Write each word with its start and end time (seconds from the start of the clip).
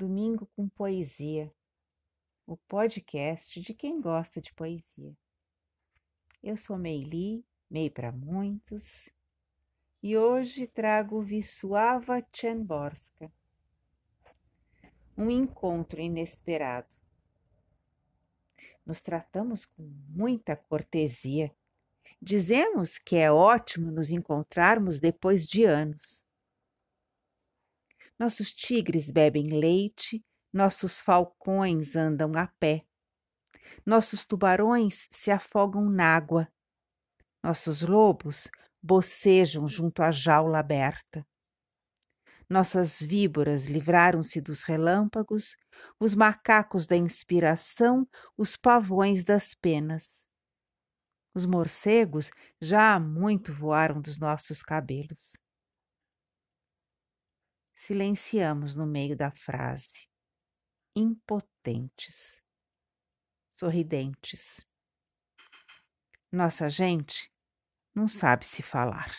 Domingo 0.00 0.46
com 0.56 0.66
Poesia, 0.66 1.52
o 2.46 2.56
podcast 2.56 3.60
de 3.60 3.74
quem 3.74 4.00
gosta 4.00 4.40
de 4.40 4.50
poesia. 4.54 5.14
Eu 6.42 6.56
sou 6.56 6.78
Meili, 6.78 7.44
Mei 7.68 7.90
para 7.90 8.10
muitos, 8.10 9.10
e 10.02 10.16
hoje 10.16 10.66
trago 10.66 11.18
Wisława 11.18 12.22
Czemborska. 12.32 13.30
Um 15.18 15.30
encontro 15.30 16.00
inesperado. 16.00 16.96
Nos 18.86 19.02
tratamos 19.02 19.66
com 19.66 19.82
muita 20.08 20.56
cortesia. 20.56 21.54
Dizemos 22.22 22.96
que 22.96 23.16
é 23.16 23.30
ótimo 23.30 23.90
nos 23.90 24.08
encontrarmos 24.08 24.98
depois 24.98 25.46
de 25.46 25.64
anos 25.64 26.24
nossos 28.20 28.50
tigres 28.52 29.10
bebem 29.10 29.46
leite, 29.46 30.22
nossos 30.52 31.00
falcões 31.00 31.96
andam 31.96 32.32
a 32.36 32.46
pé. 32.46 32.84
Nossos 33.86 34.26
tubarões 34.26 35.08
se 35.10 35.30
afogam 35.30 35.88
nágua. 35.88 36.46
Nossos 37.42 37.80
lobos 37.80 38.46
bocejam 38.82 39.66
junto 39.66 40.02
à 40.02 40.10
jaula 40.10 40.58
aberta. 40.58 41.26
Nossas 42.46 43.00
víboras 43.00 43.64
livraram-se 43.64 44.38
dos 44.38 44.60
relâmpagos, 44.60 45.56
os 45.98 46.14
macacos 46.14 46.86
da 46.86 46.96
inspiração, 46.96 48.06
os 48.36 48.54
pavões 48.54 49.24
das 49.24 49.54
penas. 49.54 50.28
Os 51.34 51.46
morcegos 51.46 52.30
já 52.60 52.96
há 52.96 53.00
muito 53.00 53.50
voaram 53.54 53.98
dos 53.98 54.18
nossos 54.18 54.60
cabelos 54.60 55.38
silenciamos 57.90 58.76
no 58.76 58.86
meio 58.86 59.16
da 59.16 59.32
frase, 59.32 60.08
impotentes, 60.94 62.40
sorridentes. 63.50 64.64
Nossa 66.30 66.68
gente 66.68 67.28
não 67.92 68.06
sabe 68.06 68.46
se 68.46 68.62
falar. 68.62 69.18